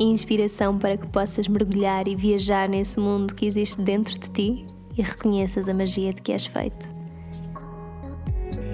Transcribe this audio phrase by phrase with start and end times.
[0.00, 5.02] Inspiração para que possas mergulhar e viajar nesse mundo que existe dentro de ti e
[5.02, 6.94] reconheças a magia de que és feito.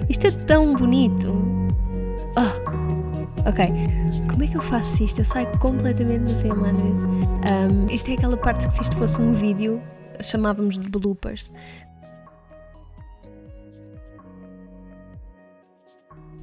[0.09, 1.27] Isto é tão bonito!
[2.37, 3.65] Oh, ok,
[4.29, 5.19] como é que eu faço isto?
[5.19, 7.03] Eu saio completamente do tema às vezes.
[7.03, 9.81] Um, isto é aquela parte que se isto fosse um vídeo
[10.21, 11.51] chamávamos de bloopers,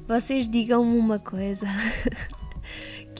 [0.07, 1.65] Vocês digam-me uma coisa.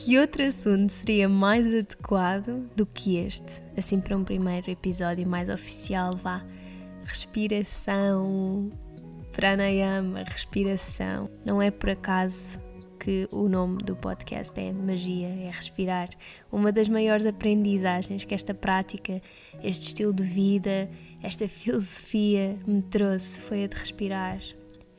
[0.06, 3.64] que outro assunto seria mais adequado do que este?
[3.76, 6.46] Assim, para um primeiro episódio mais oficial, vá.
[7.06, 8.70] Respiração,
[9.32, 11.28] pranayama, respiração.
[11.44, 12.60] Não é por acaso
[13.00, 16.10] que o nome do podcast é Magia, é respirar.
[16.52, 19.20] Uma das maiores aprendizagens que esta prática,
[19.64, 20.88] este estilo de vida,
[21.24, 24.40] esta filosofia me trouxe foi a de respirar.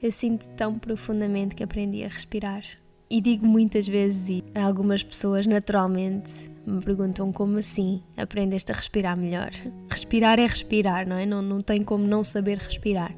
[0.02, 2.64] Eu sinto tão profundamente que aprendi a respirar.
[3.08, 6.32] E digo muitas vezes, e algumas pessoas naturalmente
[6.66, 9.50] me perguntam como assim aprendeste a respirar melhor.
[9.88, 11.24] Respirar é respirar, não é?
[11.24, 13.14] Não, não tem como não saber respirar.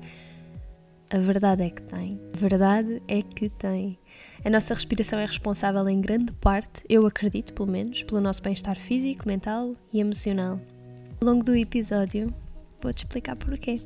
[1.11, 2.21] A verdade é que tem.
[2.35, 3.99] A verdade é que tem.
[4.45, 8.79] A nossa respiração é responsável em grande parte, eu acredito pelo menos, pelo nosso bem-estar
[8.79, 10.61] físico, mental e emocional.
[11.19, 12.33] Ao longo do episódio,
[12.83, 13.81] vou-te explicar porquê.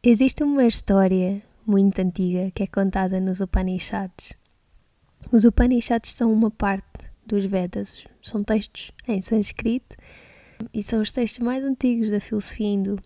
[0.00, 4.34] Existe uma história muito antiga que é contada nos Upanishads.
[5.32, 9.96] Os Upanishads são uma parte dos Vedas, são textos em sânscrito
[10.72, 12.96] e são os textos mais antigos da filosofia hindu.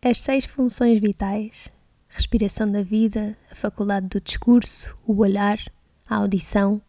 [0.00, 1.70] As seis funções vitais,
[2.08, 5.58] respiração da vida, a faculdade do discurso, o olhar,
[6.08, 6.80] a audição,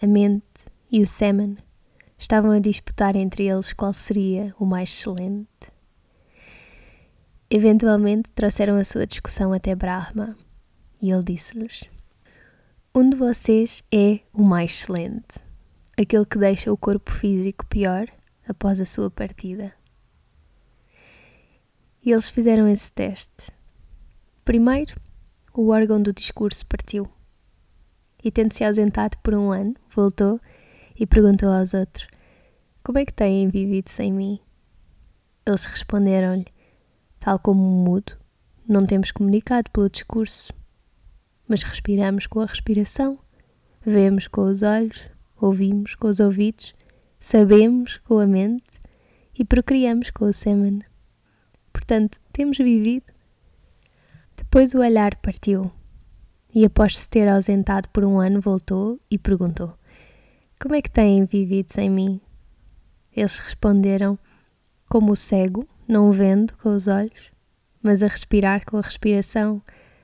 [0.00, 0.44] a mente
[0.90, 1.56] e o semen,
[2.18, 5.73] estavam a disputar entre eles qual seria o mais excelente.
[7.56, 10.36] Eventualmente trouxeram a sua discussão até Brahma
[11.00, 11.84] e ele disse-lhes:
[12.92, 15.38] Um de vocês é o mais excelente,
[15.96, 18.08] aquele que deixa o corpo físico pior
[18.48, 19.72] após a sua partida.
[22.04, 23.52] E eles fizeram esse teste.
[24.44, 24.96] Primeiro,
[25.54, 27.08] o órgão do discurso partiu.
[28.24, 30.40] E, tendo-se ausentado por um ano, voltou
[30.98, 32.08] e perguntou aos outros:
[32.82, 34.40] Como é que têm vivido sem mim?
[35.46, 36.53] Eles responderam-lhe:
[37.24, 38.18] Tal como um mudo,
[38.68, 40.52] não temos comunicado pelo discurso,
[41.48, 43.18] mas respiramos com a respiração,
[43.80, 45.06] vemos com os olhos,
[45.40, 46.74] ouvimos com os ouvidos,
[47.18, 48.78] sabemos com a mente
[49.34, 50.82] e procriamos com o sêmen.
[51.72, 53.10] Portanto, temos vivido.
[54.36, 55.72] Depois o olhar partiu
[56.54, 59.72] e, após se ter ausentado por um ano, voltou e perguntou:
[60.60, 62.20] Como é que têm vivido sem mim?
[63.16, 64.18] Eles responderam:
[64.90, 67.30] Como o cego não vendo com os olhos,
[67.82, 69.60] mas a respirar com a respiração,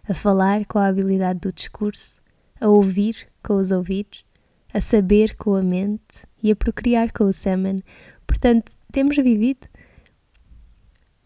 [0.08, 2.20] a falar com a habilidade do discurso,
[2.60, 4.24] a ouvir com os ouvidos,
[4.72, 7.82] a saber com a mente e a procriar com o semen.
[8.26, 9.66] Portanto, temos vivido.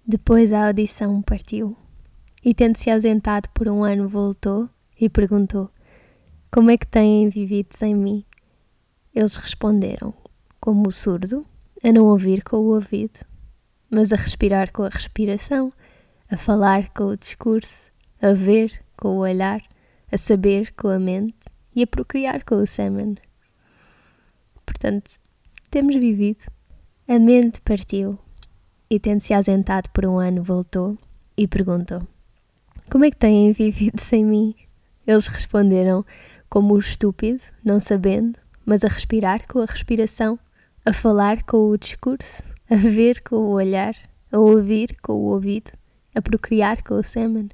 [0.07, 1.77] Depois a audição partiu
[2.45, 4.69] e, tendo-se ausentado por um ano, voltou
[5.01, 5.71] e perguntou:
[6.53, 8.25] Como é que têm vivido sem mim?
[9.15, 10.15] Eles responderam:
[10.61, 11.45] Como o surdo,
[11.83, 13.21] a não ouvir com o ouvido
[13.91, 15.73] mas a respirar com a respiração,
[16.31, 17.91] a falar com o discurso,
[18.21, 19.63] a ver com o olhar,
[20.11, 21.35] a saber com a mente
[21.75, 23.17] e a procriar com o semen.
[24.65, 25.11] Portanto,
[25.71, 26.45] temos vivido.
[27.07, 28.19] A mente partiu
[28.89, 30.97] e, tendo-se ausentado por um ano, voltou
[31.37, 32.07] e perguntou:
[32.91, 34.55] Como é que têm vivido sem mim?
[35.07, 36.05] Eles responderam:
[36.49, 40.39] Como o estúpido, não sabendo, mas a respirar com a respiração,
[40.85, 43.95] a falar com o discurso, a ver com o olhar,
[44.33, 45.73] a ouvir com o ouvido,
[46.15, 47.49] a procriar com o sêmen.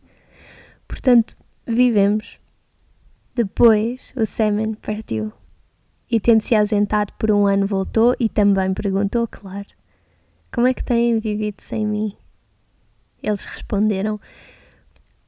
[0.86, 1.36] Portanto,
[1.66, 2.38] vivemos.
[3.34, 5.32] Depois, o sêmen partiu.
[6.10, 9.68] E, tendo-se ausentado por um ano, voltou e também perguntou, claro:
[10.52, 12.16] Como é que têm vivido sem mim?
[13.22, 14.20] Eles responderam: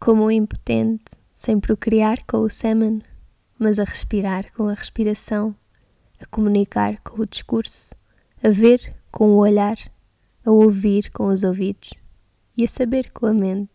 [0.00, 1.04] Como o impotente,
[1.34, 3.00] sem procriar com o sêmen,
[3.58, 5.54] mas a respirar com a respiração,
[6.20, 7.94] a comunicar com o discurso,
[8.42, 9.76] a ver com o olhar,
[10.44, 11.90] a ouvir com os ouvidos
[12.56, 13.70] e a saber com a mente.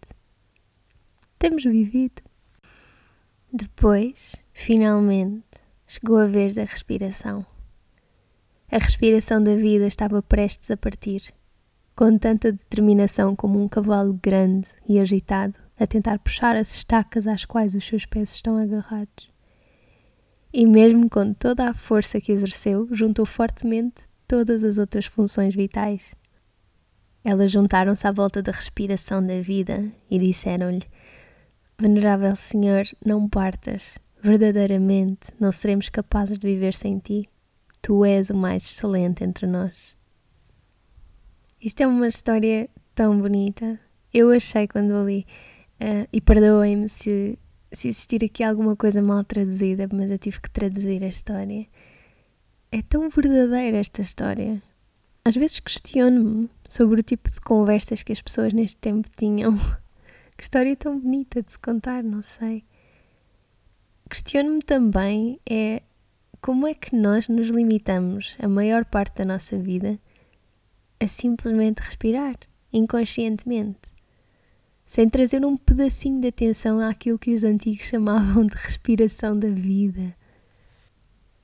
[1.40, 2.22] Temos vivido.
[3.54, 5.46] Depois, finalmente,
[5.86, 7.46] chegou a vez da respiração
[8.70, 11.34] A respiração da vida estava prestes a partir,
[11.96, 17.46] com tanta determinação como um cavalo grande e agitado a tentar puxar as estacas às
[17.46, 19.30] quais os seus pés estão agarrados.
[20.52, 26.14] E mesmo com toda a força que exerceu, juntou fortemente todas as outras funções vitais.
[27.24, 30.84] Elas juntaram-se à volta da respiração da vida e disseram-lhe:
[31.80, 33.98] Venerável Senhor, não partas.
[34.22, 37.30] Verdadeiramente não seremos capazes de viver sem ti.
[37.82, 39.96] Tu és o mais excelente entre nós.
[41.62, 43.80] Isto é uma história tão bonita.
[44.14, 45.26] Eu achei quando li
[45.78, 47.38] Uh, e perdoem-me se,
[47.72, 51.68] se existir aqui alguma coisa mal traduzida, mas eu tive que traduzir a história.
[52.72, 54.62] É tão verdadeira esta história.
[55.24, 59.58] Às vezes questiono-me sobre o tipo de conversas que as pessoas neste tempo tinham.
[60.38, 62.64] que história tão bonita de se contar, não sei.
[64.10, 65.82] Questiono-me também é
[66.42, 70.00] como é que nós nos limitamos a maior parte da nossa vida
[71.00, 72.36] a simplesmente respirar,
[72.72, 73.88] inconscientemente
[74.88, 80.16] sem trazer um pedacinho de atenção àquilo que os antigos chamavam de respiração da vida.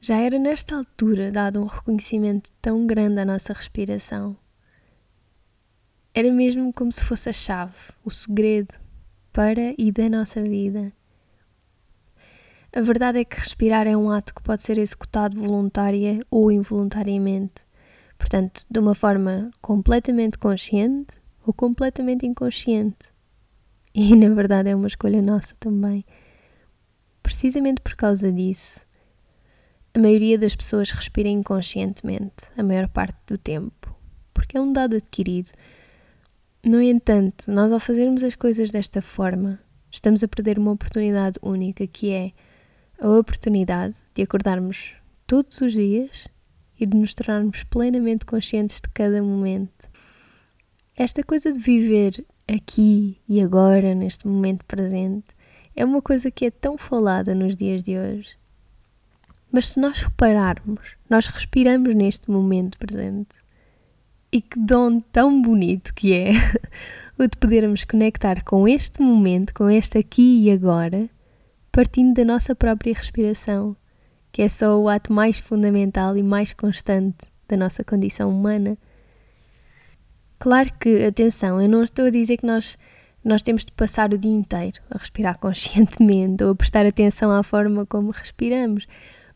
[0.05, 4.35] Já era nesta altura dado um reconhecimento tão grande à nossa respiração.
[6.13, 8.73] Era mesmo como se fosse a chave, o segredo
[9.31, 10.91] para e da nossa vida.
[12.75, 17.61] A verdade é que respirar é um ato que pode ser executado voluntária ou involuntariamente,
[18.17, 21.17] portanto, de uma forma completamente consciente
[21.47, 23.09] ou completamente inconsciente.
[23.95, 26.03] E na verdade é uma escolha nossa também.
[27.21, 28.85] Precisamente por causa disso,
[29.95, 33.95] a maioria das pessoas respira inconscientemente a maior parte do tempo,
[34.33, 35.51] porque é um dado adquirido.
[36.65, 39.59] No entanto, nós ao fazermos as coisas desta forma,
[39.91, 42.31] estamos a perder uma oportunidade única que é
[42.99, 44.95] a oportunidade de acordarmos
[45.27, 46.27] todos os dias
[46.79, 49.89] e de nos tornarmos plenamente conscientes de cada momento.
[50.95, 55.27] Esta coisa de viver aqui e agora, neste momento presente,
[55.75, 58.42] é uma coisa que é tão falada nos dias de hoje.
[59.53, 63.35] Mas se nós repararmos, nós respiramos neste momento presente.
[64.31, 66.31] E que dom tão bonito que é
[67.19, 71.07] o de podermos conectar com este momento, com este aqui e agora,
[71.71, 73.77] partindo da nossa própria respiração,
[74.31, 78.75] que é só o ato mais fundamental e mais constante da nossa condição humana.
[80.39, 82.75] Claro que, atenção, eu não estou a dizer que nós,
[83.23, 87.43] nós temos de passar o dia inteiro a respirar conscientemente ou a prestar atenção à
[87.43, 88.87] forma como respiramos,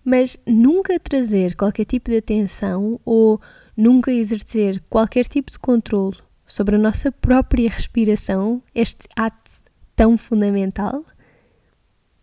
[0.08, 3.42] mas nunca trazer qualquer tipo de atenção ou
[3.76, 6.16] nunca exercer qualquer tipo de controle
[6.46, 9.52] sobre a nossa própria respiração, este ato
[9.98, 11.04] tão fundamental,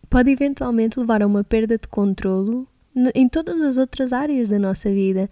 [0.08, 2.66] pode eventualmente levar a uma perda de controlo
[3.14, 5.28] em todas as outras áreas da nossa vida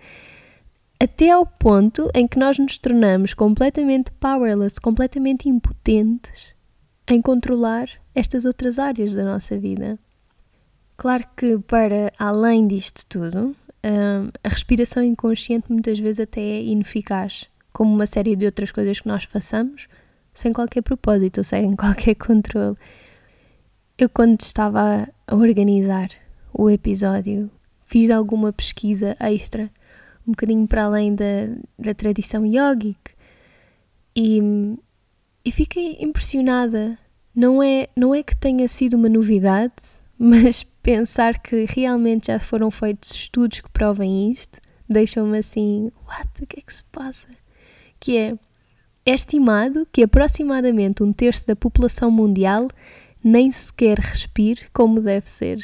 [1.00, 6.54] até ao ponto em que nós nos tornamos completamente powerless, completamente impotentes
[7.08, 9.98] em controlar estas outras áreas da nossa vida.
[11.02, 17.50] Claro que, para além disto tudo, hum, a respiração inconsciente muitas vezes até é ineficaz,
[17.72, 19.88] como uma série de outras coisas que nós façamos
[20.32, 22.76] sem qualquer propósito ou sem qualquer controle.
[23.98, 26.08] Eu, quando estava a organizar
[26.54, 27.50] o episódio,
[27.84, 29.72] fiz alguma pesquisa extra
[30.24, 32.96] um bocadinho para além da, da tradição yogic
[34.14, 34.40] e,
[35.44, 36.96] e fiquei impressionada.
[37.34, 39.74] Não é, não é que tenha sido uma novidade,
[40.16, 44.60] mas pensar que realmente já foram feitos estudos que provem isto
[44.92, 46.28] deixam-me assim, what?
[46.42, 47.28] O que é que se passa?
[47.98, 48.34] Que é,
[49.06, 52.68] é estimado que aproximadamente um terço da população mundial
[53.24, 55.58] nem sequer respire como deve ser.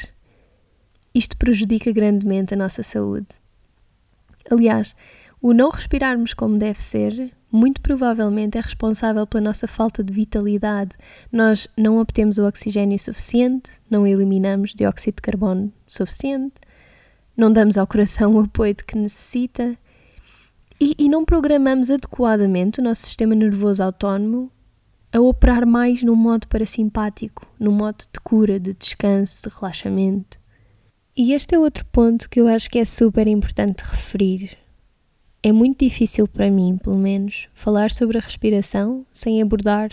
[1.13, 3.27] Isto prejudica grandemente a nossa saúde.
[4.49, 4.95] Aliás,
[5.41, 10.95] o não respirarmos como deve ser, muito provavelmente é responsável pela nossa falta de vitalidade.
[11.31, 16.55] Nós não obtemos o oxigênio suficiente, não eliminamos dióxido de carbono suficiente,
[17.35, 19.77] não damos ao coração o apoio de que necessita
[20.79, 24.51] e, e não programamos adequadamente o nosso sistema nervoso autónomo
[25.11, 30.39] a operar mais num modo parasimpático, num modo de cura, de descanso, de relaxamento.
[31.17, 34.57] E este é outro ponto que eu acho que é super importante referir.
[35.41, 39.89] É muito difícil para mim, pelo menos, falar sobre a respiração sem abordar,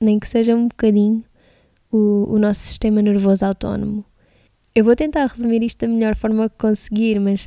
[0.00, 1.22] nem que seja um bocadinho,
[1.92, 4.02] o, o nosso sistema nervoso autónomo.
[4.74, 7.46] Eu vou tentar resumir isto da melhor forma que conseguir, mas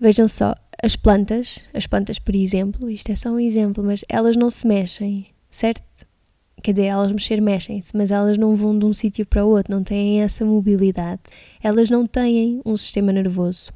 [0.00, 4.34] vejam só, as plantas, as plantas, por exemplo, isto é só um exemplo, mas elas
[4.34, 5.82] não se mexem, certo?
[6.62, 9.74] Quer dizer, elas mexer mexem-se, mas elas não vão de um sítio para o outro,
[9.74, 11.20] não têm essa mobilidade.
[11.62, 13.70] Elas não têm um sistema nervoso.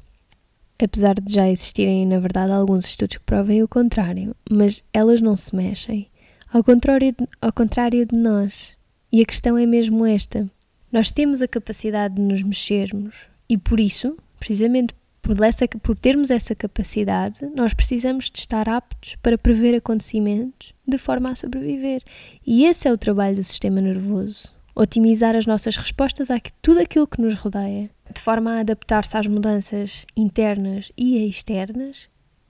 [0.81, 5.35] Apesar de já existirem, na verdade, alguns estudos que provem o contrário, mas elas não
[5.35, 6.07] se mexem,
[6.51, 8.75] ao contrário de, ao contrário de nós.
[9.11, 10.49] E a questão é mesmo esta:
[10.91, 16.29] nós temos a capacidade de nos mexermos e por isso, precisamente por, essa, por termos
[16.29, 22.03] essa capacidade, nós precisamos de estar aptos para prever acontecimentos de forma a sobreviver.
[22.45, 24.53] E esse é o trabalho do sistema nervoso.
[24.75, 29.27] Otimizar as nossas respostas a tudo aquilo que nos rodeia, de forma a adaptar-se às
[29.27, 32.09] mudanças internas e externas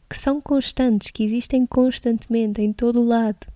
[0.10, 3.48] que são constantes, que existem constantemente em todo o lado.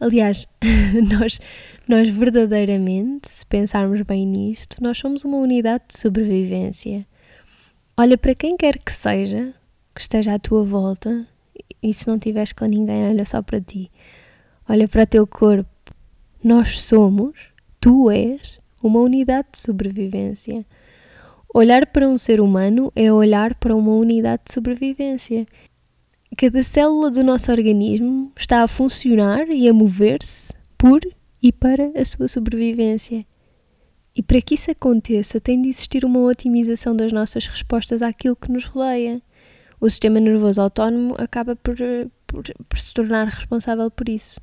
[0.00, 0.46] Aliás,
[1.10, 1.40] nós,
[1.86, 7.06] nós verdadeiramente, se pensarmos bem nisto, nós somos uma unidade de sobrevivência.
[7.96, 9.52] Olha para quem quer que seja,
[9.94, 11.26] que esteja à tua volta,
[11.82, 13.90] e se não estiveres com ninguém, olha só para ti.
[14.68, 15.68] Olha para o teu corpo.
[16.42, 17.34] Nós somos,
[17.80, 20.64] tu és, uma unidade de sobrevivência.
[21.52, 25.44] Olhar para um ser humano é olhar para uma unidade de sobrevivência.
[26.38, 31.00] Cada célula do nosso organismo está a funcionar e a mover-se por
[31.42, 33.26] e para a sua sobrevivência.
[34.14, 38.52] E para que isso aconteça, tem de existir uma otimização das nossas respostas àquilo que
[38.52, 39.20] nos rodeia.
[39.80, 41.74] O sistema nervoso autónomo acaba por,
[42.28, 44.40] por, por se tornar responsável por isso.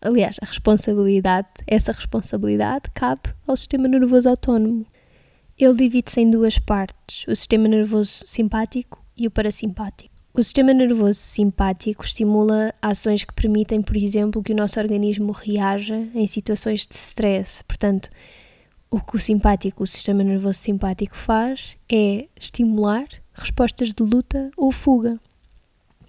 [0.00, 4.86] Aliás, a responsabilidade, essa responsabilidade cabe ao sistema nervoso autónomo.
[5.60, 10.10] Ele divide-se em duas partes: o sistema nervoso simpático e o parasimpático.
[10.32, 16.08] O sistema nervoso simpático estimula ações que permitem, por exemplo, que o nosso organismo reaja
[16.14, 17.62] em situações de stress.
[17.64, 18.08] Portanto,
[18.90, 24.72] o que o simpático, o sistema nervoso simpático faz é estimular respostas de luta ou
[24.72, 25.20] fuga.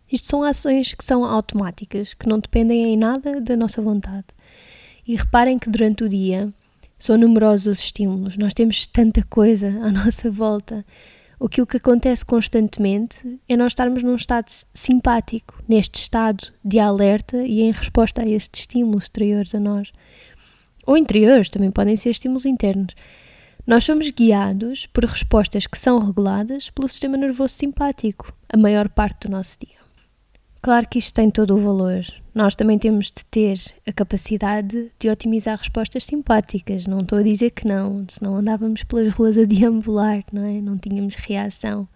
[0.09, 4.27] Isto são ações que são automáticas, que não dependem em nada da nossa vontade.
[5.05, 6.53] E reparem que durante o dia
[7.01, 10.85] são numerosos os estímulos, nós temos tanta coisa à nossa volta.
[11.43, 17.61] Aquilo que acontece constantemente é nós estarmos num estado simpático, neste estado de alerta e
[17.61, 19.91] em resposta a estes estímulos exteriores a nós
[20.85, 22.93] ou interiores, também podem ser estímulos internos.
[23.65, 29.27] Nós somos guiados por respostas que são reguladas pelo sistema nervoso simpático, a maior parte
[29.27, 29.80] do nosso dia.
[30.61, 32.01] Claro que isto tem todo o valor.
[32.35, 36.85] Nós também temos de ter a capacidade de otimizar respostas simpáticas.
[36.85, 40.61] Não estou a dizer que não, senão andávamos pelas ruas a deambular, não é?
[40.61, 41.87] Não tínhamos reação.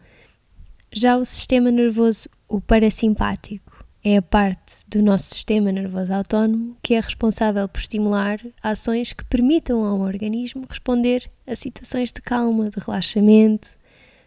[0.92, 6.94] Já o sistema nervoso, o parasimpático, é a parte do nosso sistema nervoso autónomo que
[6.94, 12.80] é responsável por estimular ações que permitam ao organismo responder a situações de calma, de
[12.80, 13.78] relaxamento,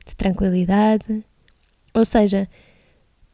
[0.06, 1.24] de tranquilidade.
[1.94, 2.48] Ou seja,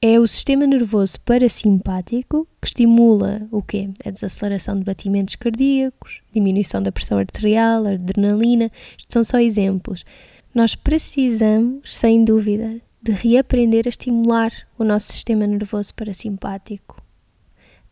[0.06, 3.88] é o sistema nervoso parasimpático que estimula o quê?
[4.04, 8.70] A desaceleração de batimentos cardíacos, diminuição da pressão arterial, adrenalina.
[8.99, 10.04] Isto são só exemplos.
[10.54, 17.02] Nós precisamos, sem dúvida, de reaprender a estimular o nosso sistema nervoso parasimpático.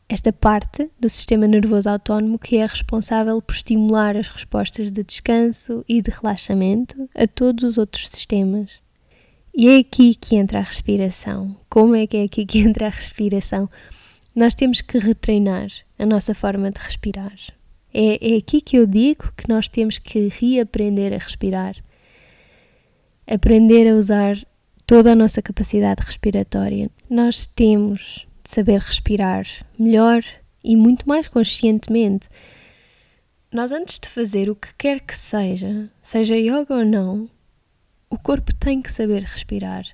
[0.06, 5.82] Esta parte do sistema nervoso autónomo que é responsável por estimular as respostas de descanso
[5.88, 8.81] e de relaxamento a todos os outros sistemas.
[9.54, 11.54] E é aqui que entra a respiração.
[11.68, 13.68] Como é que é aqui que entra a respiração?
[14.34, 15.68] Nós temos que retreinar
[15.98, 17.36] a nossa forma de respirar.
[17.92, 21.76] É, é aqui que eu digo que nós temos que reaprender a respirar.
[23.26, 24.38] Aprender a usar
[24.86, 26.90] toda a nossa capacidade respiratória.
[27.08, 29.46] Nós temos de saber respirar
[29.78, 30.24] melhor
[30.64, 32.26] e muito mais conscientemente.
[33.52, 37.28] Nós, antes de fazer o que quer que seja, seja yoga ou não,
[38.12, 39.86] o corpo tem que saber respirar.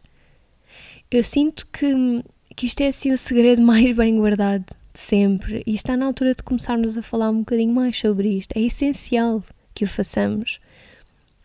[1.09, 2.25] Eu sinto que,
[2.57, 6.35] que isto é assim o segredo mais bem guardado de sempre e está na altura
[6.35, 8.57] de começarmos a falar um bocadinho mais sobre isto.
[8.57, 10.59] É essencial que o façamos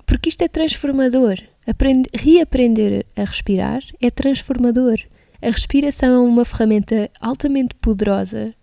[0.08, 1.36] porque isto é transformador.
[1.65, 5.00] Aprende, reaprender a respirar é transformador.
[5.42, 8.53] A respiração é uma ferramenta altamente poderosa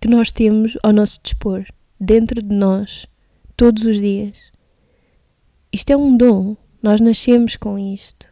[0.00, 1.64] que nós temos ao nosso dispor,
[2.00, 3.06] dentro de nós,
[3.56, 4.36] todos os dias.
[5.72, 8.26] Isto é um dom, nós nascemos com isto.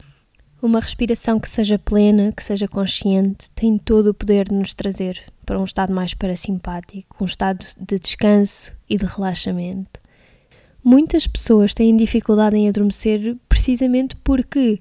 [0.61, 5.23] Uma respiração que seja plena, que seja consciente, tem todo o poder de nos trazer
[5.47, 10.01] para um estado mais parasimpático, um estado de descanso e de relaxamento.
[10.83, 14.81] Muitas pessoas têm dificuldade em adormecer precisamente porque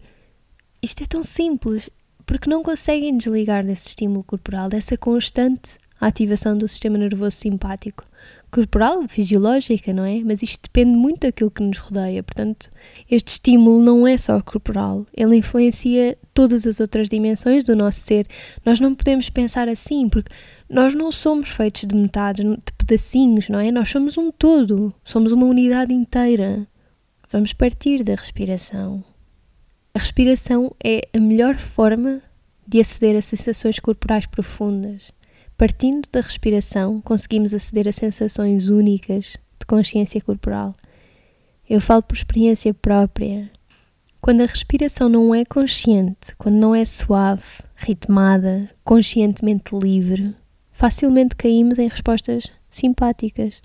[0.81, 1.89] isto é tão simples,
[2.25, 8.08] porque não conseguem desligar desse estímulo corporal, dessa constante ativação do sistema nervoso simpático
[8.51, 10.21] corporal, fisiológica, não é?
[10.23, 12.23] Mas isto depende muito daquilo que nos rodeia.
[12.23, 12.69] Portanto,
[13.09, 18.27] este estímulo não é só corporal, ele influencia todas as outras dimensões do nosso ser.
[18.65, 20.33] Nós não podemos pensar assim, porque
[20.69, 23.71] nós não somos feitos de metades, de pedacinhos, não é?
[23.71, 26.67] Nós somos um todo, somos uma unidade inteira.
[27.31, 29.03] Vamos partir da respiração.
[29.93, 32.21] A respiração é a melhor forma
[32.67, 35.11] de aceder a sensações corporais profundas.
[35.59, 40.73] Partindo da respiração, conseguimos aceder a sensações únicas de consciência corporal.
[41.69, 43.51] Eu falo por experiência própria.
[44.21, 47.43] Quando a respiração não é consciente, quando não é suave,
[47.75, 50.33] ritmada, conscientemente livre,
[50.71, 53.61] facilmente caímos em respostas simpáticas.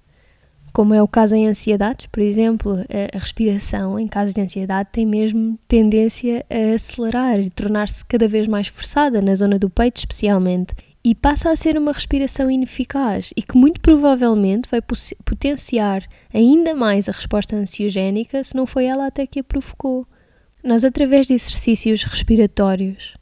[0.72, 2.76] Como é o caso em ansiedades, por exemplo,
[3.14, 8.48] a respiração em casos de ansiedade tem mesmo tendência a acelerar e tornar-se cada vez
[8.48, 10.74] mais forçada, na zona do peito especialmente,
[11.04, 14.80] e passa a ser uma respiração ineficaz e que muito provavelmente vai
[15.24, 20.06] potenciar ainda mais a resposta ansiogénica se não foi ela até que a provocou.
[20.62, 23.12] Nós, através de exercícios respiratórios,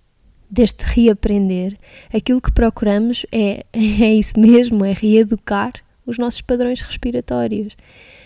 [0.49, 1.77] deste reaprender,
[2.15, 5.73] aquilo que procuramos é, é isso mesmo, é reeducar
[6.07, 7.77] os nossos padrões respiratórios.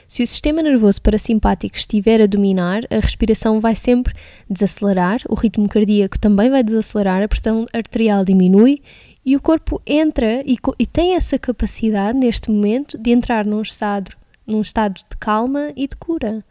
[0.09, 4.15] Se o sistema nervoso parasimpático estiver a dominar, a respiração vai sempre
[4.49, 8.83] desacelerar, o ritmo cardíaco também vai desacelerar, a pressão arterial diminui
[9.27, 14.13] e o corpo entra e, e tem essa capacidade neste momento de entrar num estado,
[14.47, 16.45] num estado de calma e de cura.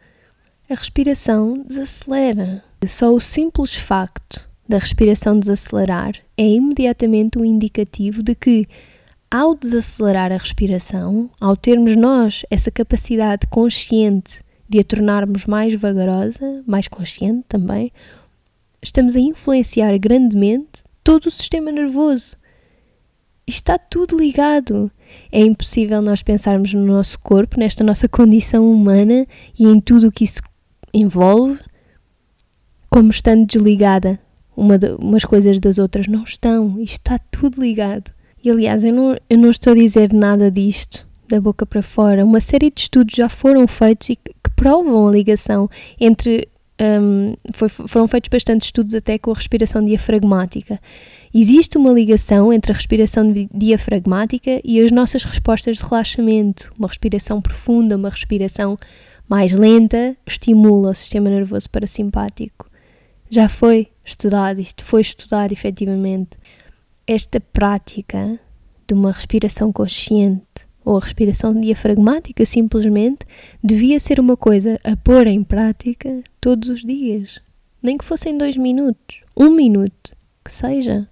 [0.68, 2.62] A respiração desacelera.
[2.86, 8.68] Só o simples facto da respiração desacelerar é imediatamente um indicativo de que
[9.30, 16.62] ao desacelerar a respiração, ao termos nós essa capacidade consciente de a tornarmos mais vagarosa,
[16.66, 17.90] mais consciente também,
[18.82, 22.36] estamos a influenciar grandemente todo o sistema nervoso.
[23.46, 24.90] Está tudo ligado.
[25.30, 29.24] É impossível nós pensarmos no nosso corpo, nesta nossa condição humana
[29.56, 30.42] e em tudo o que isso
[30.92, 31.60] envolve,
[32.90, 34.18] como estando desligada
[34.56, 36.08] uma de, umas coisas das outras.
[36.08, 36.80] Não estão.
[36.80, 38.10] Está tudo ligado.
[38.42, 42.24] E aliás, eu não, eu não estou a dizer nada disto da boca para fora.
[42.24, 46.48] Uma série de estudos já foram feitos e que provam a ligação entre.
[46.78, 50.78] Um, foi, foram feitos bastantes estudos até com a respiração diafragmática.
[51.32, 56.72] Existe uma ligação entre a respiração diafragmática e as nossas respostas de relaxamento.
[56.78, 58.78] Uma respiração profunda, uma respiração
[59.28, 62.66] mais lenta, estimula o sistema nervoso parasimpático.
[63.30, 66.36] Já foi estudado, isto foi estudado efetivamente
[67.06, 68.38] esta prática
[68.86, 73.26] de uma respiração consciente ou a respiração diafragmática simplesmente
[73.62, 77.42] devia ser uma coisa a pôr em prática todos os dias.
[77.82, 81.08] Nem que fossem dois minutos, um minuto, que seja.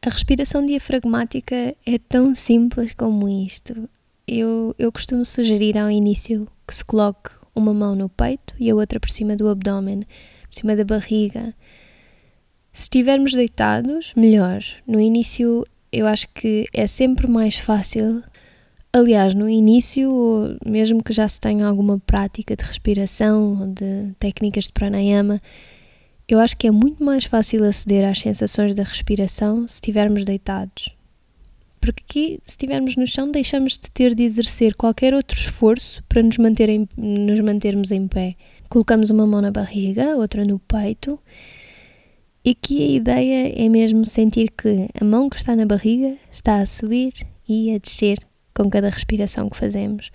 [0.00, 3.88] A respiração diafragmática é tão simples como isto.
[4.26, 8.74] Eu, eu costumo sugerir ao início que se coloque uma mão no peito e a
[8.74, 10.02] outra por cima do abdômen,
[10.48, 11.52] por cima da barriga,
[12.72, 14.62] se estivermos deitados, melhor.
[14.86, 18.22] No início, eu acho que é sempre mais fácil.
[18.92, 24.72] Aliás, no início, mesmo que já se tenha alguma prática de respiração, de técnicas de
[24.72, 25.40] pranayama,
[26.28, 30.90] eu acho que é muito mais fácil aceder às sensações da respiração se estivermos deitados.
[31.80, 36.22] Porque aqui, se estivermos no chão, deixamos de ter de exercer qualquer outro esforço para
[36.22, 38.34] nos, manter em, nos mantermos em pé.
[38.68, 41.18] Colocamos uma mão na barriga, outra no peito
[42.44, 46.60] e que a ideia é mesmo sentir que a mão que está na barriga está
[46.60, 47.12] a subir
[47.48, 48.18] e a descer
[48.54, 50.10] com cada respiração que fazemos.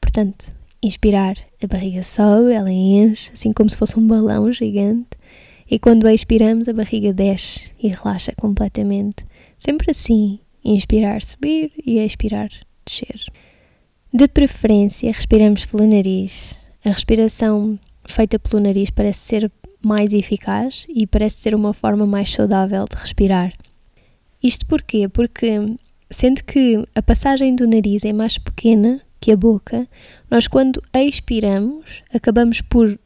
[0.00, 5.08] Portanto, inspirar, a barriga sobe, ela enche, assim como se fosse um balão gigante,
[5.70, 9.26] e quando expiramos, a barriga desce e relaxa completamente.
[9.58, 12.48] Sempre assim, inspirar, subir e expirar,
[12.86, 13.20] descer.
[14.12, 16.54] De preferência, respiramos pelo nariz.
[16.82, 22.32] A respiração feita pelo nariz parece ser mais eficaz e parece ser uma forma mais
[22.32, 23.52] saudável de respirar.
[24.42, 25.08] Isto porquê?
[25.08, 25.76] Porque,
[26.10, 29.88] sendo que a passagem do nariz é mais pequena que a boca,
[30.30, 32.98] nós, quando expiramos, acabamos por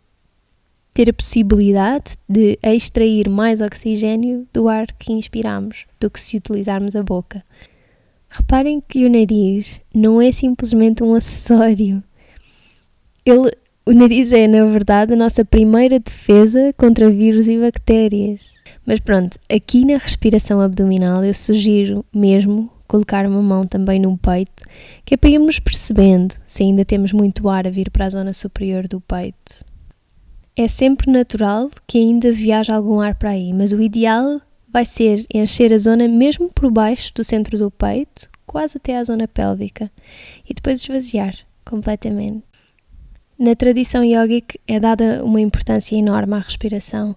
[0.93, 6.95] ter a possibilidade de extrair mais oxigênio do ar que inspiramos do que se utilizarmos
[6.95, 7.43] a boca.
[8.29, 12.03] Reparem que o nariz não é simplesmente um acessório.
[13.25, 13.53] Ele
[13.85, 18.53] o nariz é, na verdade, a nossa primeira defesa contra vírus e bactérias.
[18.87, 24.63] Mas pronto, aqui na respiração abdominal eu sugiro mesmo colocar uma mão também no peito,
[25.05, 28.33] que é para irmos percebendo se ainda temos muito ar a vir para a zona
[28.33, 29.65] superior do peito.
[30.55, 35.27] É sempre natural que ainda viaje algum ar para aí, mas o ideal vai ser
[35.33, 39.91] encher a zona mesmo por baixo do centro do peito, quase até à zona pélvica,
[40.49, 42.52] e depois esvaziar completamente.
[43.43, 47.17] Na tradição yogic é dada uma importância enorme à respiração.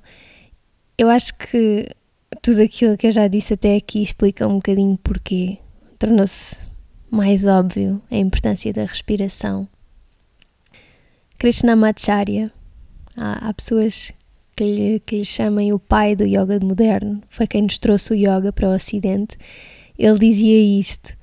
[0.98, 1.88] Eu acho que
[2.42, 5.60] tudo aquilo que eu já disse até aqui explica um bocadinho porquê.
[6.00, 6.58] Tornou-se
[7.12, 9.68] mais óbvio a importância da respiração.
[11.38, 12.52] Krishnamacharya.
[13.16, 14.12] Há, há pessoas
[14.56, 18.16] que lhe, que lhe chamem o pai do yoga moderno, foi quem nos trouxe o
[18.16, 19.38] yoga para o Ocidente,
[19.96, 21.16] ele dizia isto: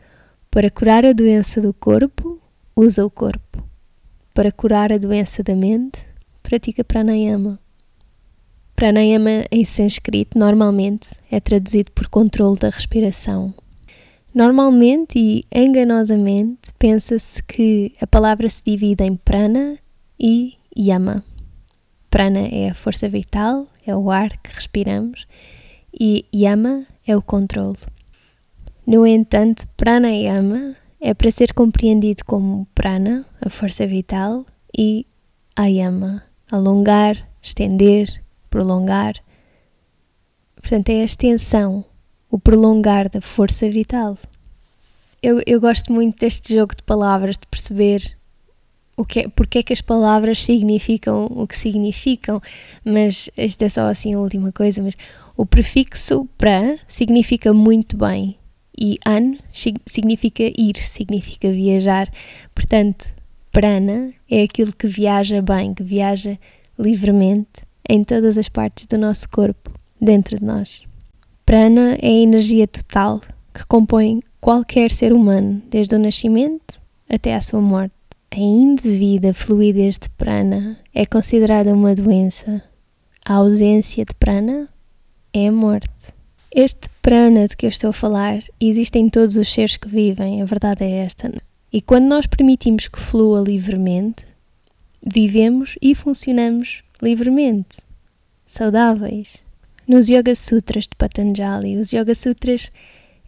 [0.48, 2.40] para curar a doença do corpo,
[2.76, 3.71] usa o corpo.
[4.34, 6.02] Para curar a doença da mente,
[6.42, 7.58] pratica pranayama.
[8.74, 13.52] Pranayama em sânscrito normalmente é traduzido por controle da respiração.
[14.34, 19.78] Normalmente e enganosamente pensa-se que a palavra se divide em prana
[20.18, 21.22] e yama.
[22.08, 25.26] Prana é a força vital, é o ar que respiramos,
[25.92, 27.78] e yama é o controle.
[28.86, 35.04] No entanto, pranayama é para ser compreendido como prana, a força vital, e
[35.56, 39.16] ayama, alongar, estender, prolongar.
[40.54, 41.84] Portanto, é a extensão,
[42.30, 44.16] o prolongar da força vital.
[45.20, 48.16] Eu, eu gosto muito deste jogo de palavras, de perceber
[48.96, 52.40] o que é, porque é que as palavras significam o que significam,
[52.84, 54.96] mas isto é só assim a última coisa, mas
[55.36, 58.38] o prefixo para significa muito bem
[58.78, 59.36] e an
[59.86, 62.10] significa ir, significa viajar.
[62.54, 63.06] Portanto,
[63.50, 66.38] prana é aquilo que viaja bem, que viaja
[66.78, 70.82] livremente em todas as partes do nosso corpo, dentro de nós.
[71.44, 73.20] Prana é a energia total
[73.52, 77.92] que compõe qualquer ser humano, desde o nascimento até à sua morte.
[78.30, 82.62] A indevida fluidez de prana é considerada uma doença.
[83.24, 84.68] A ausência de prana
[85.34, 85.88] é a morte.
[86.50, 90.40] Este prana de que eu estou a falar existe em todos os seres que vivem,
[90.40, 91.30] a verdade é esta.
[91.72, 94.24] E quando nós permitimos que flua livremente,
[95.04, 97.78] vivemos e funcionamos livremente,
[98.46, 99.44] saudáveis.
[99.86, 102.70] Nos Yoga Sutras de Patanjali, os Yoga Sutras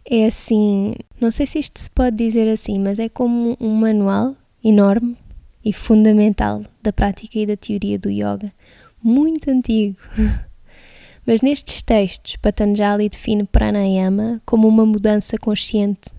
[0.09, 4.35] é assim, não sei se isto se pode dizer assim, mas é como um manual
[4.63, 5.17] enorme
[5.63, 8.53] e fundamental da prática e da teoria do yoga,
[9.03, 9.97] muito antigo.
[11.25, 16.11] Mas nestes textos, Patanjali define pranayama como uma mudança consciente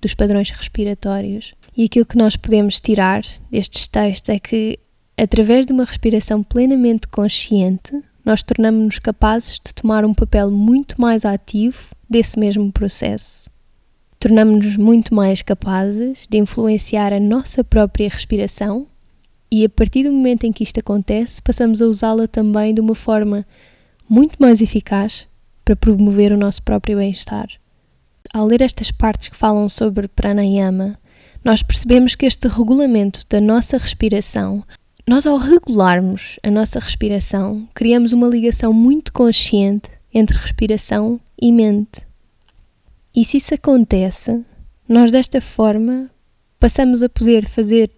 [0.00, 1.52] dos padrões respiratórios.
[1.76, 4.78] E aquilo que nós podemos tirar destes textos é que,
[5.18, 7.92] através de uma respiração plenamente consciente,
[8.24, 13.50] nós tornamos-nos capazes de tomar um papel muito mais ativo desse mesmo processo.
[14.18, 18.86] Tornamos-nos muito mais capazes de influenciar a nossa própria respiração
[19.50, 22.94] e, a partir do momento em que isto acontece, passamos a usá-la também de uma
[22.94, 23.46] forma
[24.08, 25.26] muito mais eficaz
[25.64, 27.48] para promover o nosso próprio bem-estar.
[28.32, 30.98] Ao ler estas partes que falam sobre pranayama,
[31.44, 34.64] nós percebemos que este regulamento da nossa respiração,
[35.06, 42.06] nós ao regularmos a nossa respiração, criamos uma ligação muito consciente entre respiração e mente.
[43.14, 44.44] E se isso acontece,
[44.88, 46.10] nós desta forma
[46.58, 47.90] passamos a poder fazer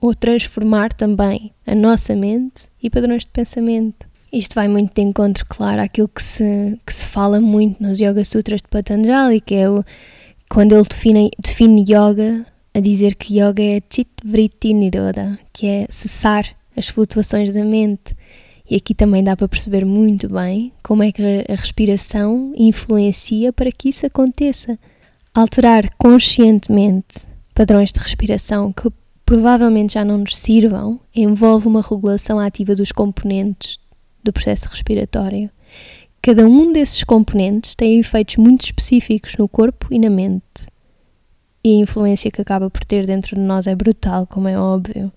[0.00, 4.06] ou transformar também a nossa mente e padrões de pensamento.
[4.36, 8.22] Isto vai muito de encontro, claro, àquilo que se, que se fala muito nos Yoga
[8.22, 9.82] Sutras de Patanjali, que é o,
[10.50, 12.44] quando ele define, define yoga
[12.74, 16.44] a dizer que yoga é Chit Vritti Niroda, que é cessar
[16.76, 18.14] as flutuações da mente.
[18.68, 23.72] E aqui também dá para perceber muito bem como é que a respiração influencia para
[23.72, 24.78] que isso aconteça.
[25.32, 27.20] Alterar conscientemente
[27.54, 28.90] padrões de respiração que
[29.24, 33.78] provavelmente já não nos sirvam envolve uma regulação ativa dos componentes
[34.26, 35.50] do processo respiratório.
[36.20, 40.42] Cada um desses componentes tem efeitos muito específicos no corpo e na mente.
[41.64, 45.12] E a influência que acaba por ter dentro de nós é brutal, como é óbvio.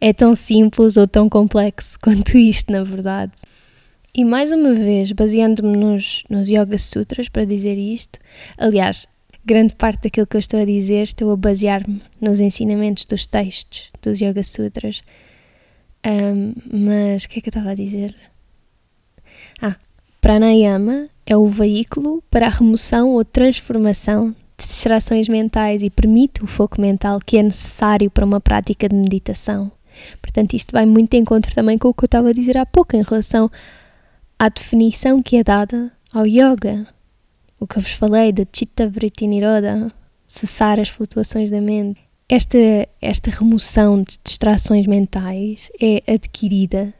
[0.00, 3.32] É tão simples ou tão complexo quanto isto, na verdade.
[4.14, 8.18] E mais uma vez, baseando-me nos, nos Yoga Sutras para dizer isto,
[8.58, 9.06] aliás,
[9.44, 13.90] grande parte daquilo que eu estou a dizer estou a basear-me nos ensinamentos dos textos
[14.02, 15.02] dos Yoga Sutras.
[16.04, 18.14] Um, mas o que é que eu estava a dizer?
[19.60, 19.76] Ah,
[20.20, 26.46] pranayama é o veículo para a remoção ou transformação de distrações mentais e permite o
[26.46, 29.70] foco mental que é necessário para uma prática de meditação.
[30.20, 32.66] Portanto, isto vai muito em encontro também com o que eu estava a dizer há
[32.66, 33.50] pouco em relação
[34.38, 36.86] à definição que é dada ao yoga.
[37.60, 39.92] O que eu vos falei de Chitta Vritti Niroda,
[40.26, 42.00] cessar as flutuações da mente.
[42.34, 46.94] Esta, esta remoção de distrações mentais é adquirida.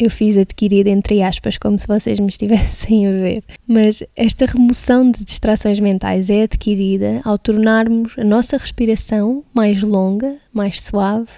[0.00, 3.44] Eu fiz adquirida entre aspas, como se vocês me estivessem a ver.
[3.68, 10.38] Mas esta remoção de distrações mentais é adquirida ao tornarmos a nossa respiração mais longa,
[10.50, 11.28] mais suave,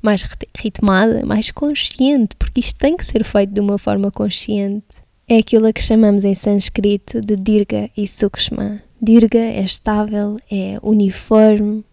[0.00, 0.24] mais
[0.56, 5.02] ritmada, mais consciente, porque isto tem que ser feito de uma forma consciente.
[5.26, 8.80] É aquilo a que chamamos em sânscrito de dirga e sukshma.
[9.02, 11.84] Dirga é estável, é uniforme,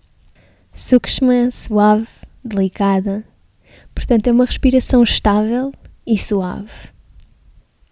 [0.79, 2.07] Sukshma, suave,
[2.41, 3.25] delicada.
[3.93, 5.73] Portanto, é uma respiração estável
[6.07, 6.71] e suave.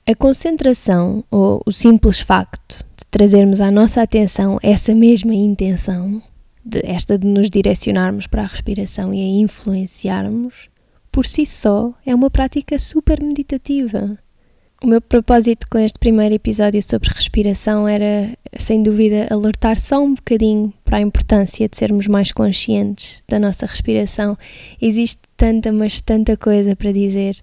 [0.06, 6.24] A concentração, ou o simples facto de trazermos à nossa atenção essa mesma intenção,
[6.64, 10.70] de, esta de nos direcionarmos para a respiração e a influenciarmos,
[11.12, 14.18] por si só é uma prática super meditativa.
[14.80, 20.14] O meu propósito com este primeiro episódio sobre respiração era, sem dúvida, alertar só um
[20.14, 24.38] bocadinho para a importância de sermos mais conscientes da nossa respiração.
[24.80, 27.38] Existe tanta, mas tanta coisa para dizer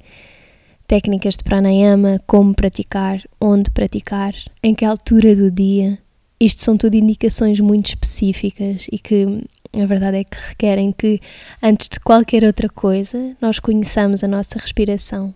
[0.86, 5.98] técnicas de pranayama, como praticar, onde praticar, em que altura do dia.
[6.38, 9.42] Isto são tudo indicações muito específicas e que
[9.72, 11.20] a verdade é que requerem que,
[11.60, 15.34] antes de qualquer outra coisa, nós conheçamos a nossa respiração.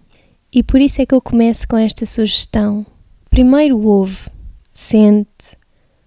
[0.51, 2.87] E por isso é que eu começo com esta sugestão.
[3.29, 4.31] Primeiro ouve,
[4.73, 5.29] sente,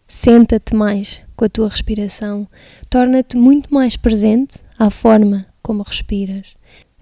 [0.08, 2.48] senta-te mais com a tua respiração,
[2.90, 6.56] torna-te muito mais presente à forma como respiras.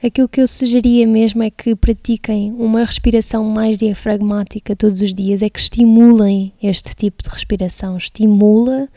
[0.03, 5.41] Aquilo que eu sugeria mesmo é que pratiquem uma respiração mais diafragmática todos os dias,
[5.41, 8.89] é que estimulem este tipo de respiração, estimula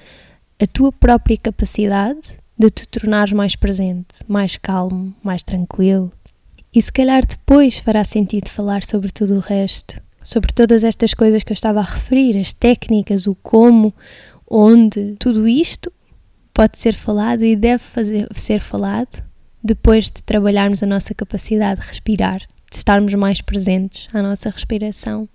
[0.60, 2.20] a tua própria capacidade
[2.58, 6.12] de te tornares mais presente, mais calmo, mais tranquilo.
[6.74, 11.42] E se calhar depois fará sentido falar sobre tudo o resto, sobre todas estas coisas
[11.42, 13.92] que eu estava a referir, as técnicas, o como,
[14.50, 15.92] onde, tudo isto
[16.54, 19.22] pode ser falado e deve fazer, ser falado
[19.62, 25.28] depois de trabalharmos a nossa capacidade de respirar, de estarmos mais presentes à nossa respiração.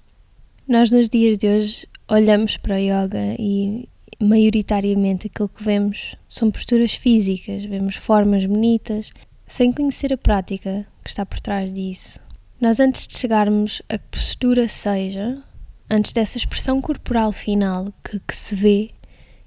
[0.67, 3.87] Nós, nos dias de hoje, olhamos para a yoga e,
[4.19, 9.11] maioritariamente, aquilo que vemos são posturas físicas, vemos formas bonitas,
[9.45, 12.19] sem conhecer a prática que está por trás disso.
[12.59, 15.41] Nós, antes de chegarmos a que postura seja,
[15.89, 18.91] antes dessa expressão corporal final que, que se vê,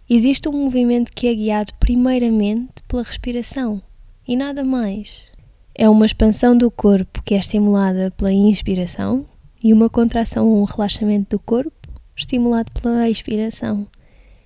[0.09, 3.83] existe um movimento que é guiado primeiramente pela respiração
[4.27, 5.27] e nada mais.
[5.75, 9.27] É uma expansão do corpo que é estimulada pela inspiração
[9.63, 13.87] e uma contração ou um relaxamento do corpo estimulado pela expiração.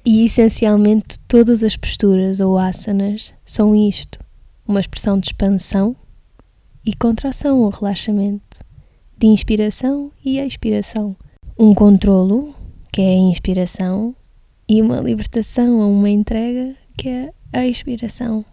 [0.04, 4.18] E essencialmente todas as posturas ou asanas são isto:
[4.66, 5.96] uma expressão de expansão
[6.84, 8.58] e contração ou relaxamento,
[9.16, 11.16] de inspiração e expiração.
[11.58, 12.54] Um controlo,
[12.92, 14.14] que é a inspiração,
[14.68, 18.44] e uma libertação ou uma entrega, que é a expiração.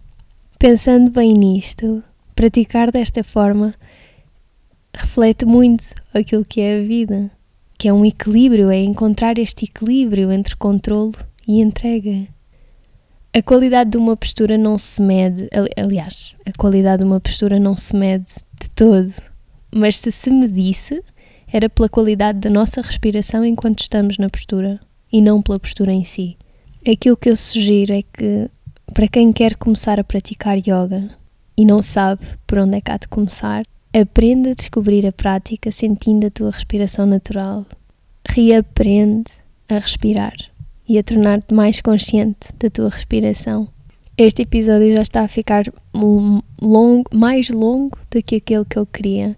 [0.60, 2.04] Pensando bem nisto,
[2.36, 3.74] praticar desta forma
[4.94, 7.32] reflete muito aquilo que é a vida,
[7.78, 11.16] que é um equilíbrio, é encontrar este equilíbrio entre controle
[11.48, 12.28] e entrega.
[13.34, 17.78] A qualidade de uma postura não se mede, aliás, a qualidade de uma postura não
[17.78, 18.26] se mede
[18.60, 19.14] de todo,
[19.74, 21.02] mas se se medisse,
[21.48, 26.04] era pela qualidade da nossa respiração enquanto estamos na postura e não pela postura em
[26.04, 26.38] si.
[26.86, 28.50] Aquilo que eu sugiro é que
[28.94, 31.10] para quem quer começar a praticar yoga
[31.56, 33.64] e não sabe por onde é que há de começar,
[33.94, 37.66] aprenda a descobrir a prática sentindo a tua respiração natural.
[38.28, 39.32] Reaprende
[39.70, 40.51] a respirar
[40.88, 43.68] e a tornar-te mais consciente da tua respiração.
[44.18, 49.38] Este episódio já está a ficar longo, mais longo do que aquele que eu queria.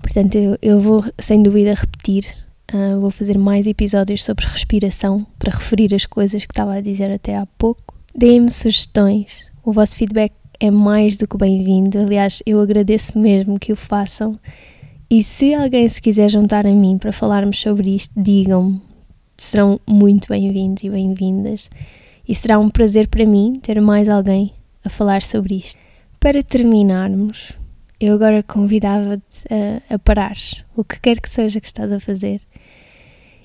[0.00, 2.24] Portanto, eu, eu vou sem dúvida repetir.
[2.72, 7.12] Uh, vou fazer mais episódios sobre respiração para referir as coisas que estava a dizer
[7.12, 7.94] até há pouco.
[8.14, 9.44] Deem-me sugestões.
[9.62, 11.98] O vosso feedback é mais do que bem-vindo.
[11.98, 14.38] Aliás, eu agradeço mesmo que o façam.
[15.10, 18.80] E se alguém se quiser juntar a mim para falarmos sobre isto, digam-me.
[19.42, 21.68] Serão muito bem-vindos e bem-vindas.
[22.28, 25.80] E será um prazer para mim ter mais alguém a falar sobre isto.
[26.20, 27.50] Para terminarmos,
[27.98, 30.36] eu agora convidava-te a, a parar
[30.76, 32.40] o que quer que seja que estás a fazer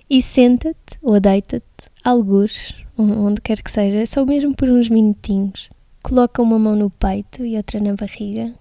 [0.08, 5.68] e senta-te ou deita-te, algures, onde quer que seja, só mesmo por uns minutinhos.
[6.04, 8.54] Coloca uma mão no peito e outra na barriga.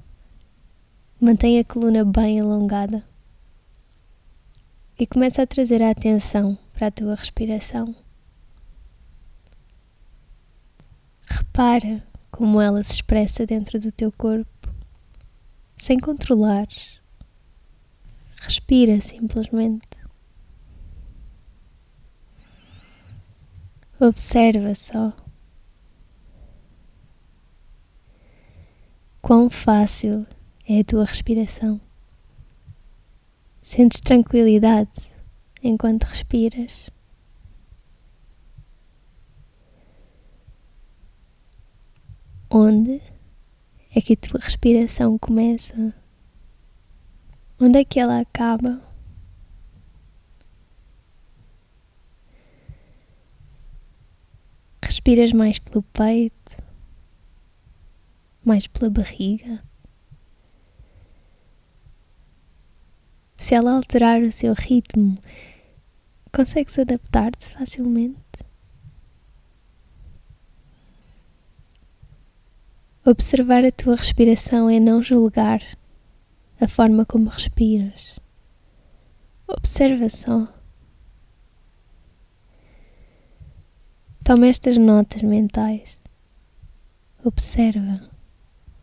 [1.21, 3.05] Mantém a coluna bem alongada.
[4.99, 7.95] E começa a trazer a atenção para a tua respiração.
[11.27, 14.75] Repara como ela se expressa dentro do teu corpo,
[15.77, 16.67] sem controlar.
[18.41, 19.87] Respira simplesmente.
[23.99, 25.13] Observa só.
[29.21, 30.27] Quão fácil
[30.69, 31.86] é a tua respiração.
[33.67, 35.13] Sentes tranquilidade
[35.61, 36.89] enquanto respiras.
[42.49, 43.03] Onde
[43.93, 45.93] é que a tua respiração começa?
[47.61, 48.81] Onde é que ela acaba?
[54.81, 56.63] Respiras mais pelo peito,
[58.45, 59.66] mais pela barriga.
[63.47, 65.17] Se ela alterar o seu ritmo,
[66.35, 68.19] consegues adaptar-te facilmente?
[73.05, 75.63] Observar a tua respiração é não julgar
[76.61, 78.17] a forma como respiras.
[79.47, 80.53] Observa só.
[84.25, 85.97] Toma estas notas mentais.
[87.23, 88.11] Observa.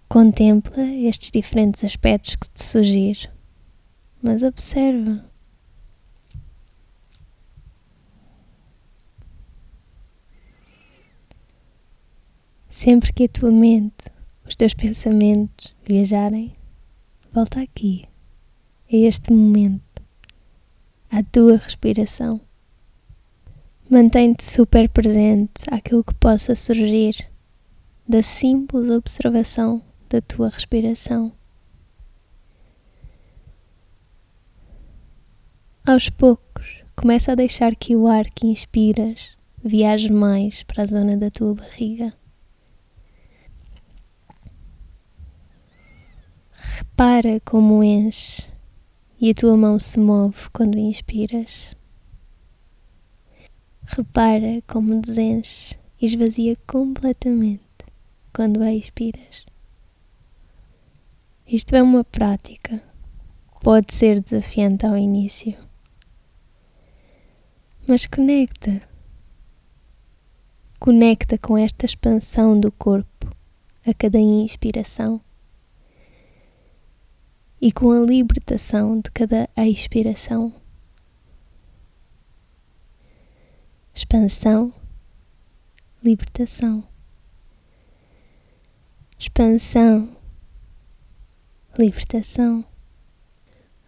[0.08, 3.30] Contempla estes diferentes aspectos que te sugiro,
[4.24, 5.26] mas observa.
[12.70, 13.94] Sempre que a tua mente,
[14.48, 16.56] os teus pensamentos viajarem,
[17.34, 18.06] volta aqui,
[18.92, 20.02] a este momento,
[21.12, 22.40] à tua respiração.
[23.90, 27.30] Mantém-te super presente àquilo que possa surgir
[28.08, 31.34] da simples observação da tua respiração.
[35.86, 41.17] Aos poucos, começa a deixar que o ar que inspiras viaje mais para a zona
[41.17, 42.13] da tua barriga.
[46.54, 48.50] Repara como enche
[49.19, 51.76] e a tua mão se move quando inspiras.
[53.86, 57.62] Repara como desenche e esvazia completamente
[58.32, 59.46] quando a expiras.
[61.46, 62.82] Isto é uma prática.
[63.62, 65.73] Pode ser desafiante ao início.
[67.88, 68.82] Mas conecta.
[70.80, 73.30] Conecta com esta expansão do corpo
[73.86, 75.22] a cada inspiração
[77.62, 80.54] e com a libertação de cada expiração.
[83.96, 84.74] expansão,
[86.04, 86.84] libertação,
[89.19, 90.17] expansão,
[91.78, 92.65] libertação.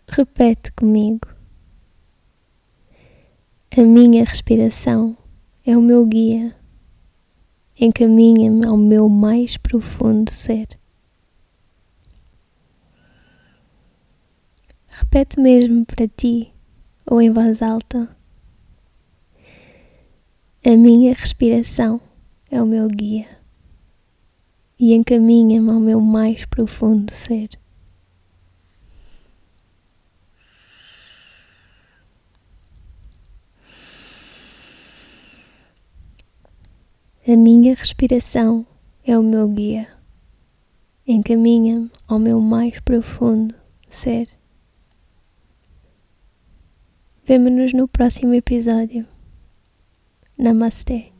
[0.07, 1.34] Repete comigo.
[3.77, 5.17] A minha respiração
[5.65, 6.55] é o meu guia,
[7.77, 10.79] encaminha-me ao meu mais profundo ser.
[14.87, 16.53] Repete mesmo para ti
[17.05, 18.15] ou em voz alta.
[20.65, 21.99] A minha respiração
[22.49, 23.27] é o meu guia
[24.79, 27.49] e encaminha-me ao meu mais profundo ser.
[37.27, 38.67] A minha respiração
[39.03, 39.87] é o meu guia.
[41.07, 43.55] Encaminha-me ao meu mais profundo
[43.89, 44.29] ser.
[47.25, 49.07] Vemo-nos no próximo episódio.
[50.37, 51.11] Namastê.